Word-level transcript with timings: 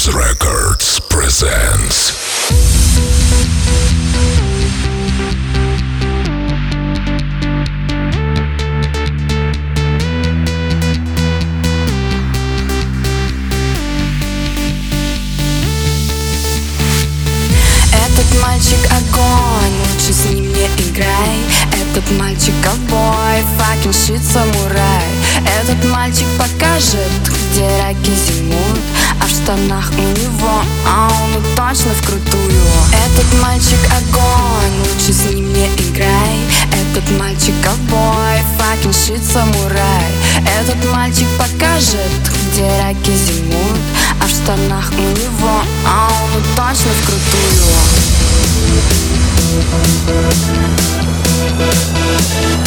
Clubmasters 0.00 0.14
Records 0.14 1.00
presents. 1.08 2.16
Мальчик 18.42 18.86
огонь, 18.86 19.74
лучше 19.86 20.12
с 20.12 20.24
ним 20.26 20.52
не 20.52 20.66
играй. 20.88 21.38
Этот 21.72 22.10
мальчик 22.18 22.54
ковбой, 22.62 23.42
факин 23.58 23.92
щит 23.92 24.22
самурай. 24.22 25.08
Этот 25.60 25.84
мальчик 25.90 26.26
покажет, 26.38 26.59
штанах 29.50 29.90
у 29.98 30.02
него, 30.20 30.62
а 30.86 31.08
он 31.08 31.42
точно 31.56 31.92
вкрутую. 31.94 32.62
Этот 32.92 33.42
мальчик 33.42 33.78
огонь, 33.86 34.78
лучше 34.78 35.12
с 35.12 35.24
ним 35.24 35.52
не 35.52 35.66
играй. 35.66 36.38
Этот 36.72 37.10
мальчик 37.18 37.54
ковбой, 37.60 38.42
факин 38.56 38.92
щит 38.92 39.24
самурай. 39.24 40.12
Этот 40.60 40.84
мальчик 40.92 41.26
покажет, 41.36 42.12
где 42.52 42.68
раки 42.80 43.10
зимуют. 43.10 43.80
А 44.22 44.26
в 44.26 44.30
штанах 44.30 44.92
у 44.92 45.02
него, 45.18 45.62
а 45.84 46.08
он 46.36 46.42
точно 46.54 46.92
вкрутую. 47.02 47.50
Crazy, 51.60 52.59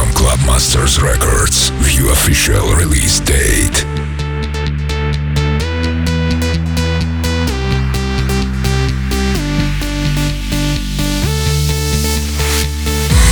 from 0.00 0.08
Clubmasters 0.12 1.02
Records. 1.02 1.68
View 1.80 2.08
official 2.10 2.74
release 2.74 3.20
date. 3.20 3.84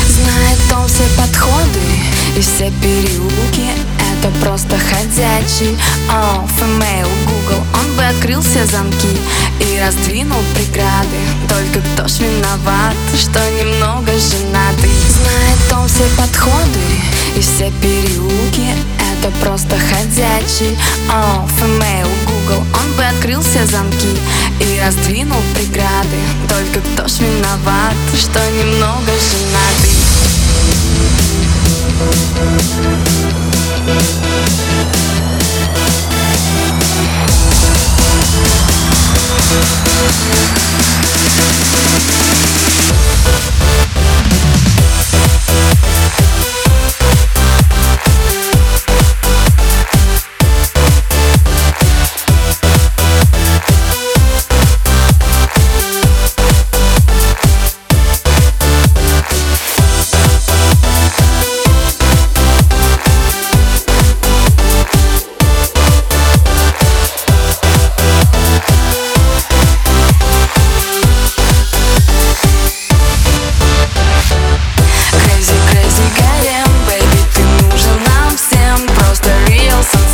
Знает 0.08 0.58
он 0.76 0.86
все 0.88 1.04
подходы 1.16 1.80
и 2.36 2.40
все 2.40 2.70
переулки 2.82 3.70
Это 4.12 4.30
просто 4.44 4.76
ходячий 4.78 5.76
О, 6.10 6.46
female 6.58 7.08
Google 7.26 7.64
Он 7.74 7.96
бы 7.96 8.04
открыл 8.04 8.42
все 8.42 8.66
замки 8.66 9.16
и 9.60 9.80
раздвинул 9.80 10.42
преграды 10.54 11.18
Только 11.48 11.80
кто 11.80 12.06
ж 12.08 12.20
виноват, 12.20 12.94
что 13.16 13.40
немного 13.58 14.12
женатый 14.12 14.90
Знает 15.20 15.72
он 15.72 15.88
все 15.88 16.04
подходы 16.16 16.80
и 17.36 17.40
все 17.40 17.72
переулки. 17.82 18.74
Это 19.20 19.32
просто 19.44 19.76
ходячий 19.76 20.78
О, 21.10 21.46
female 21.60 22.08
Google 22.26 22.64
Он 22.72 22.92
бы 22.96 23.04
открыл 23.04 23.40
все 23.40 23.66
замки 23.66 24.16
и 24.60 24.80
раздвинул 24.80 25.42
преграды. 25.54 26.18
Только 26.48 26.80
кто 26.80 27.08
ж 27.08 27.18
виноват, 27.20 27.94
что 28.14 28.38
немного 28.50 29.12
женатый 29.30 29.98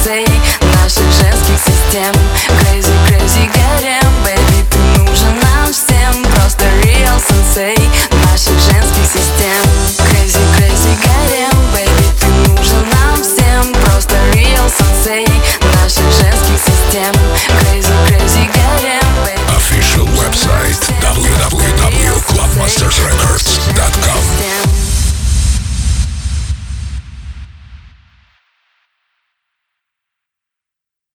sensei 0.04 0.24
наших 0.82 1.10
женских 1.12 1.58
систем. 1.58 2.12
Crazy, 2.60 2.92
crazy 3.08 3.50
гарем, 3.54 4.12
baby, 4.22 4.64
ты 4.70 5.00
нужен 5.00 5.34
нам 5.40 5.72
всем. 5.72 6.22
Просто 6.34 6.64
real 6.82 7.18
sensei 7.18 7.76
наших 8.26 8.58
женских 8.60 9.06
систем. 9.06 9.64
Crazy, 10.10 10.40
crazy 10.58 10.94
гарем, 11.02 11.58
baby, 11.72 12.04
ты 12.20 12.50
нужен 12.50 12.84
нам 12.90 13.22
всем. 13.22 13.72
Просто 13.84 14.14
real 14.32 14.68
sensei 14.68 15.26
наших 15.74 16.10
женских 16.12 16.58
систем 16.58 17.23